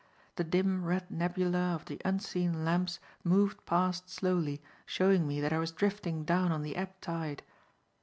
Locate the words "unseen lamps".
2.03-2.99